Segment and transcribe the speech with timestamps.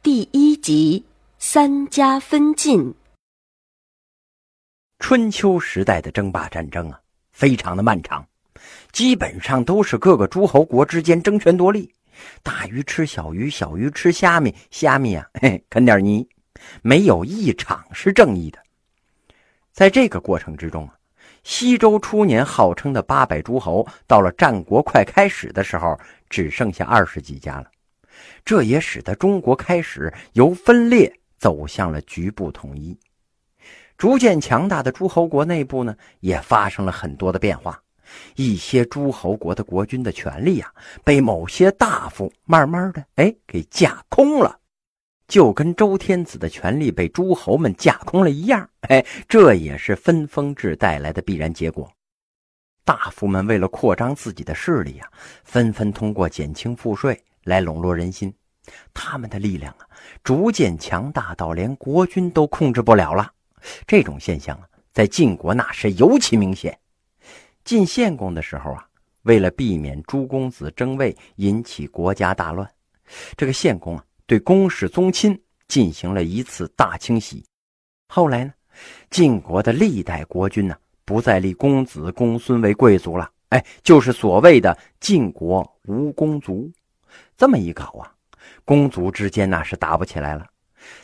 [0.00, 1.04] 第一集：
[1.38, 2.94] 三家分晋。
[5.00, 7.00] 春秋时代的争霸战争啊，
[7.32, 8.24] 非常的漫长，
[8.92, 11.92] 基本上都是各个诸侯国之间争权夺利，
[12.44, 16.26] 大鱼吃小鱼，小鱼吃虾米，虾米啊， 嘿，啃点泥，
[16.80, 18.58] 没有一场是正义的。
[19.72, 20.94] 在这个过程之中啊，
[21.42, 25.98] 西周初年号称的八百诸侯，到了战国快开始的时候，
[26.30, 27.68] 只剩下二十几家了。
[28.44, 32.98] 这也使得中国开始由分裂走向了局部统一，
[33.96, 37.82] 逐渐强大的诸侯国内部呢，也发生了很多的变化。
[38.36, 40.72] 一些诸侯国的国君的权力啊，
[41.04, 44.58] 被某些大夫慢慢的哎给架空了，
[45.26, 48.66] 就跟周天子的权力被诸侯们架空了一样。
[48.88, 51.90] 哎，这也是分封制带来的必然结果。
[52.82, 55.08] 大夫们为了扩张自己的势力啊，
[55.44, 57.22] 纷纷通过减轻赋税。
[57.44, 58.32] 来笼络人心，
[58.92, 59.88] 他们的力量啊，
[60.22, 63.32] 逐渐强大到连国君都控制不了了。
[63.86, 66.78] 这种现象啊，在晋国那是尤其明显。
[67.64, 68.86] 晋献公的时候啊，
[69.22, 72.68] 为了避免诸公子争位引起国家大乱，
[73.36, 77.44] 这个献公啊，对公室宗亲进行了一次大清洗。
[78.08, 78.52] 后来呢，
[79.10, 86.70] 晋国的历代国君呢，不再立公子公孙为贵族了，哎，就是所谓的晋国无公族。
[87.38, 88.12] 这么一搞啊，
[88.64, 90.44] 公族之间那是打不起来了。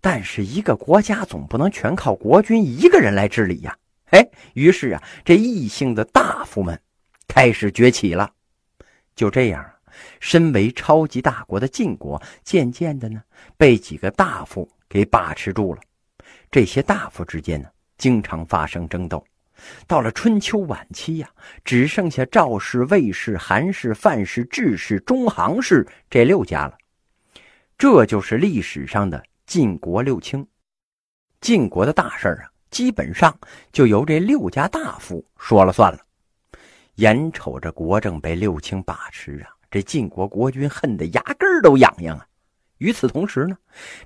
[0.00, 3.76] 但是一个国家总不能全靠国君一个人来治理呀。
[4.10, 6.80] 哎，于是啊，这异姓的大夫们
[7.26, 8.30] 开始崛起了。
[9.16, 9.68] 就这样，
[10.20, 13.20] 身为超级大国的晋国，渐渐的呢，
[13.56, 15.80] 被几个大夫给把持住了。
[16.48, 19.24] 这些大夫之间呢，经常发生争斗。
[19.86, 21.28] 到了春秋晚期呀，
[21.64, 26.76] 只剩下赵氏、魏氏、韩氏、范氏、智氏、中行氏这六家了。
[27.78, 30.46] 这就是历史上的晋国六卿。
[31.40, 33.34] 晋国的大事啊，基本上
[33.72, 35.98] 就由这六家大夫说了算了。
[36.96, 42.26] 眼瞅着国政被六卿把持啊，这晋国国君恨得牙根都痒痒啊。
[42.76, 43.56] 与此同时呢，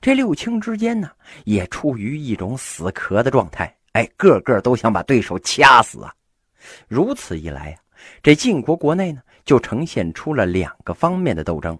[0.00, 1.10] 这六卿之间呢，
[1.44, 3.76] 也处于一种死磕的状态。
[3.94, 6.12] 哎，个个都想把对手掐死啊！
[6.88, 7.78] 如此一来呀，
[8.24, 11.78] 这晋国国内呢，就呈现出了两个方面的斗争。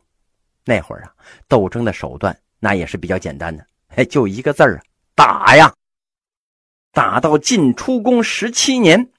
[0.65, 1.13] 那会儿啊，
[1.49, 3.67] 斗争的手段那也是比较简单的，
[3.97, 4.83] 哎，就一个字儿啊，
[5.17, 5.75] 打呀！
[6.93, 9.11] 打到晋出公十七年，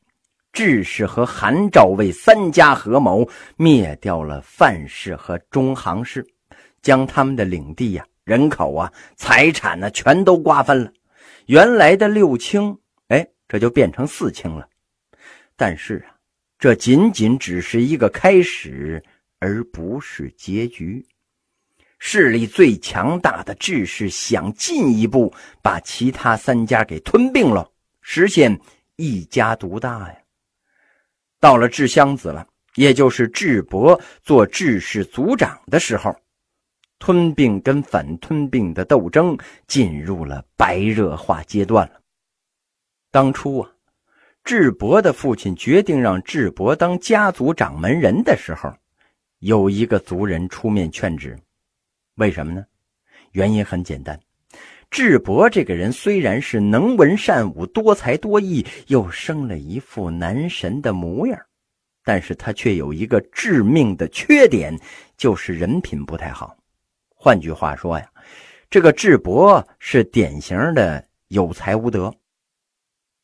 [0.53, 3.27] 智氏和韩赵魏三家合谋
[3.57, 6.25] 灭掉了范氏和中行氏，
[6.81, 10.89] 将他们的领地呀、人口啊、财产呢，全都瓜分了。
[11.47, 12.73] 原来的六卿。
[13.07, 14.67] 哎这就变成四卿了，
[15.55, 16.15] 但是啊，
[16.57, 19.03] 这仅仅只是一个开始，
[19.39, 21.05] 而不是结局。
[21.99, 27.71] 势力最强大的智氏想进一步把其他三家给吞并了，
[28.01, 28.59] 实现
[28.95, 30.17] 一家独大呀。
[31.39, 36.15] 到了智襄子了，也就是智伯做智氏族长的时候，
[36.99, 39.37] 吞并跟反吞并的斗争
[39.67, 42.01] 进入了白热化阶段了。
[43.15, 43.71] 当初啊，
[44.43, 48.69] 智伯的父亲决定让智伯当家族掌门人的时候，
[49.39, 51.33] 有一个族人出面劝止。
[52.15, 52.65] 为什么呢？
[53.31, 54.19] 原因很简单，
[54.91, 61.39] 智伯这个人虽然是能文善武、多才多艺，又生了一副男神的模样，
[62.03, 64.77] 但是他却有一个致命的缺点，
[65.15, 66.53] 就是人品不太好。
[67.15, 68.05] 换句话说呀，
[68.69, 72.13] 这个智伯是典型的有才无德。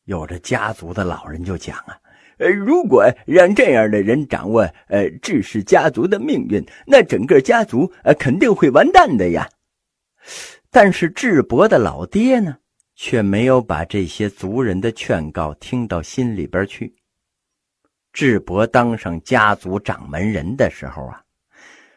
[0.05, 1.97] 有着家族的老人就讲啊，
[2.37, 9.47] 呃，如果让这样的人掌握呃智氏家族的命运，那整个家族呃肯定会完蛋的呀。
[10.69, 12.57] 但是智伯的老爹呢，
[12.95, 16.95] 却没有把这些族人的劝告听到心里边去。
[18.11, 21.21] 智伯当上家族掌门人的时候啊，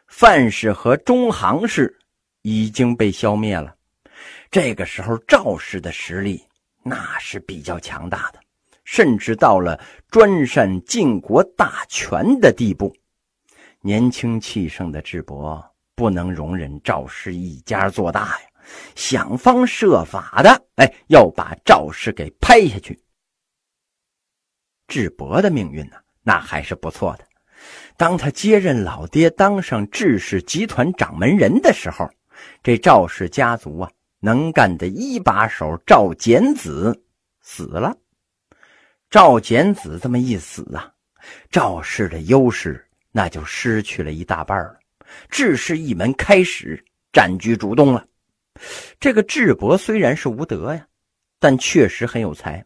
[0.07, 1.99] 范氏和中行氏
[2.43, 3.75] 已经被消灭了。
[4.51, 6.43] 这个时候赵氏的实力。
[6.85, 8.39] 那是比较强大的，
[8.85, 12.95] 甚至到了专擅晋国大权的地步。
[13.81, 15.65] 年轻气盛的智伯
[15.95, 18.47] 不能容忍赵氏一家做大呀，
[18.95, 22.99] 想方设法的，哎，要把赵氏给拍下去。
[24.87, 27.25] 智伯的命运呢，那还是不错的。
[27.97, 32.11] 当他接任老爹，当上智氏集团掌门人的时候，
[32.63, 33.91] 这赵氏家族啊。
[34.25, 36.99] 能干的一把手赵简子
[37.43, 37.95] 死了，
[39.11, 40.91] 赵简子这么一死啊，
[41.51, 42.83] 赵氏的优势
[43.13, 44.79] 那就失去了一大半了。
[45.29, 46.83] 智氏一门开始
[47.13, 48.07] 占据主动了，
[48.99, 50.87] 这个智伯虽然是无德呀，
[51.39, 52.65] 但确实很有才。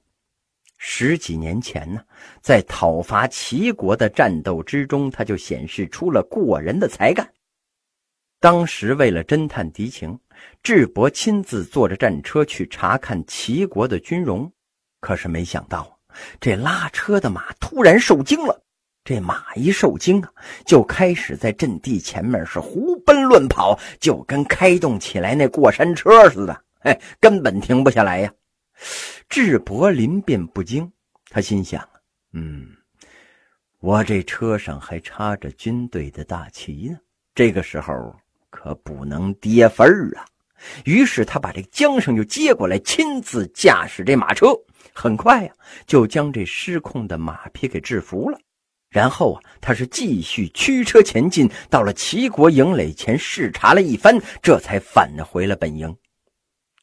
[0.76, 2.00] 十几年前呢，
[2.40, 7.28] 在讨伐齐国的战斗之中，他就显示出了过人的才干。
[8.38, 10.16] 当时为了侦探敌情，
[10.62, 14.52] 智伯亲自坐着战车去查看齐国的军容，
[15.00, 15.98] 可是没想到，
[16.40, 18.64] 这拉车的马突然受惊了。
[19.04, 20.30] 这马一受惊啊，
[20.66, 28.30] 就开始在阵地前面是胡奔乱跑，就跟开动起来那过山车似的，哎，根本停不下来呀。
[29.28, 30.92] 智伯临变不惊，
[31.30, 31.88] 他心想：
[32.32, 32.66] 嗯，
[33.80, 36.98] 我这车上还插着军队的大旗呢，
[37.34, 38.14] 这个时候
[38.50, 40.24] 可不能跌分儿啊。
[40.84, 44.48] 于是他把这个缰绳就接过来，亲自驾驶这马车，
[44.92, 45.52] 很快呀，
[45.86, 48.38] 就将这失控的马匹给制服了。
[48.90, 55.94] 然后啊，他是继续驱车前进，到了齐国营垒前视察了一番，这才返回了本营。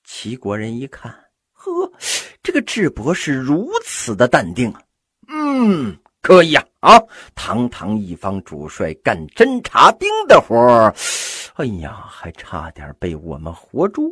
[0.04, 1.12] 齐国人一看，
[1.52, 1.92] 呵，
[2.44, 4.82] 这个智伯是如此的淡定啊，
[5.28, 7.02] 嗯，可以啊，啊，
[7.34, 10.94] 堂堂一方主帅干侦察兵的活儿，
[11.56, 14.08] 哎呀，还差点被我们活捉，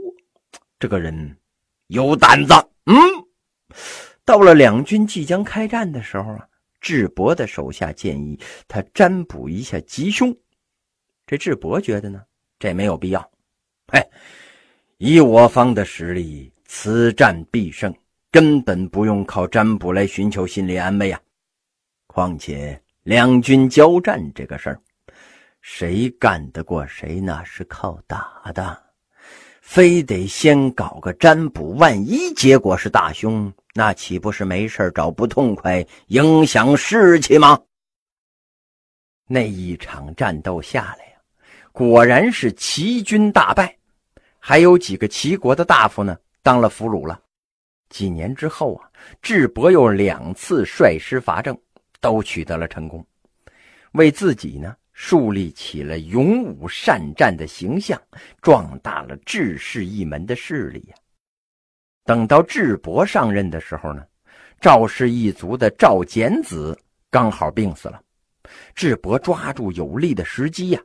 [0.80, 1.38] 这个人
[1.88, 2.54] 有胆子。
[2.86, 2.96] 嗯，
[4.26, 6.48] 到了两军即将开战的时候啊。
[6.82, 8.38] 智伯的手下建议
[8.68, 10.36] 他占卜一下吉凶，
[11.26, 12.22] 这智伯觉得呢，
[12.60, 13.32] 这没有必要。
[13.94, 14.06] 哎，
[14.98, 17.96] 以我方的实力，此战必胜，
[18.30, 21.18] 根本不用靠占卜来寻求心理安慰啊。
[22.14, 24.80] 况且两军交战这个事儿，
[25.62, 28.84] 谁干得过谁，那是靠打的，
[29.62, 33.52] 非得先搞个占卜，万一结果是大凶。
[33.74, 37.60] 那岂不是没事找不痛快，影响士气吗？
[39.28, 41.14] 那一场战斗下来呀，
[41.72, 43.76] 果然是齐军大败，
[44.38, 47.20] 还有几个齐国的大夫呢当了俘虏了。
[47.90, 48.88] 几年之后啊，
[49.20, 51.60] 智伯又两次率师伐郑，
[52.04, 53.06] 都取得了成功，
[53.94, 58.00] 为自己呢树立起了勇武善战的形象，
[58.42, 60.96] 壮大了智氏一门的势力呀。
[62.04, 64.04] 等到智伯上任的时候呢，
[64.60, 66.78] 赵氏一族的赵简子
[67.10, 68.02] 刚好病死了。
[68.76, 70.82] 智伯抓住有利的时机呀，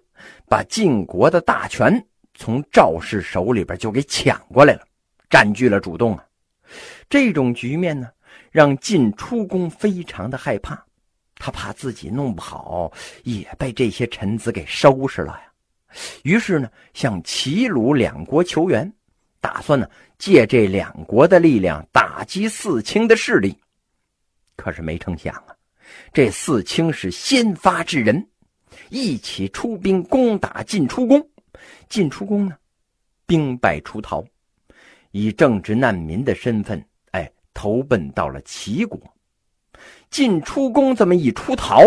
[0.49, 2.01] 把晋国的大权
[2.35, 4.87] 从赵氏手里边就给抢过来了，
[5.29, 6.25] 占据了主动啊。
[7.11, 8.09] 这种局面呢，
[8.53, 10.87] 让晋出公非常的害怕，
[11.39, 12.93] 他怕自己弄不好
[13.25, 15.53] 也被这些臣子给收拾了呀。
[16.23, 18.93] 于是呢，向齐鲁两国求援。
[19.41, 19.89] 打算呢，
[20.19, 23.57] 借这两国的力量打击四清的势力，
[24.57, 25.55] 可是没成想啊，
[26.13, 28.29] 这四清是先发制人，
[28.91, 31.25] 一起出兵攻打晋出公。
[31.89, 32.57] 晋出公呢，
[33.27, 34.25] 兵败出逃，
[35.13, 39.01] 以政治难民的身份，哎，投奔到了齐国。
[40.11, 41.83] 晋出公这么一出逃，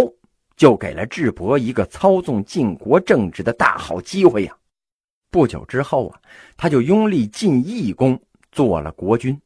[0.56, 4.56] 就给了智伯一个操纵晋国政治的大好机会呀。
[5.30, 6.20] 不久之后啊，
[6.58, 8.20] 他就拥立晋义公
[8.52, 9.40] 做了国君。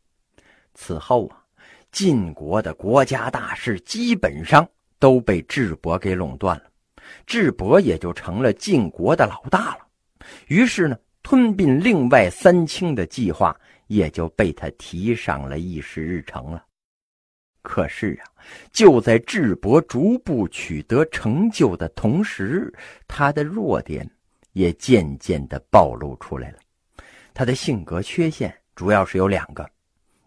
[0.73, 1.37] 此后啊，
[1.91, 4.67] 晋国的国家大事基本上
[4.99, 6.63] 都被智伯给垄断了，
[7.25, 9.87] 智伯也就成了晋国的老大了。
[10.47, 13.55] 于是呢，吞并另外三清的计划
[13.87, 16.65] 也就被他提上了议事日程了。
[17.65, 18.29] 可是啊，
[18.71, 22.73] 就在智伯逐步取得成就的同时，
[23.07, 24.09] 他的弱点。
[24.53, 26.59] 也渐渐的暴露出来了，
[27.33, 29.69] 他的性格缺陷主要是有两个，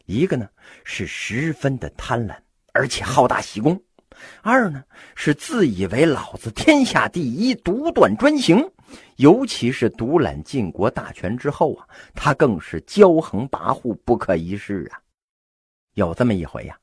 [0.04, 0.47] 一个呢
[0.85, 2.37] 是十分的贪婪，
[2.75, 3.75] 而且好大喜功；
[4.42, 8.62] 二呢是自以为老子天下第一，独断专行。
[9.16, 15.00] 尤其是独揽晋国大权之后啊，他更是骄横跋扈，不可一世啊。
[15.95, 16.78] 有这么一回呀，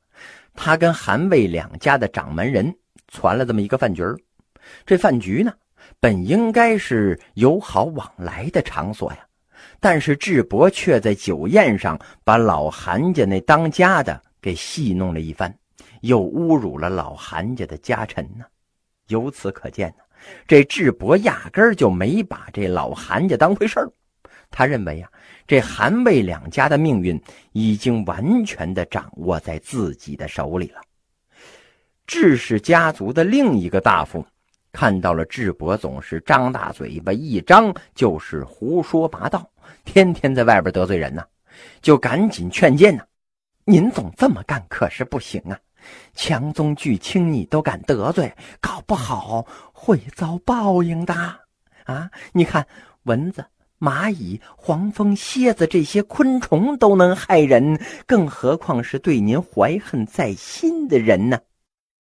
[0.55, 2.74] 他跟韩魏两家的掌门人
[3.09, 4.17] 传了这么一个饭局儿
[4.85, 5.53] 这饭局呢。
[6.00, 9.19] 本应该是友好往来的场所呀，
[9.79, 15.55] 但是智伯却在酒宴上把老韩家那当家的给戏弄了一番，
[16.01, 18.45] 又侮辱了老韩家的家臣呢。
[19.09, 20.03] 由此可见呢，
[20.47, 23.91] 这智伯压根儿就没把这老韩家当回事儿。
[24.51, 25.09] 他认为啊，
[25.47, 27.21] 这韩魏两家的命运
[27.51, 30.81] 已经完全的掌握在自己的手里了。
[32.07, 34.25] 智氏家族的另一个大夫。
[34.71, 39.49] 看到了智伯总是张大嘴巴，一张就是胡说八道，
[39.85, 41.23] 天天在外边得罪人呢，
[41.81, 43.01] 就赶紧劝谏呢。
[43.63, 45.57] 您总这么干可是不行啊！
[46.13, 51.13] 强宗巨卿你都敢得罪，搞不好会遭报应的
[51.85, 52.11] 啊！
[52.33, 52.67] 你看
[53.03, 53.45] 蚊子、
[53.86, 61.38] 蚂蚁、黄蜂、蝎子这些昆虫都能害人，更何况是对您怀恨在心的人呢？